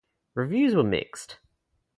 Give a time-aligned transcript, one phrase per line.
[0.33, 1.37] Reviews were mixed.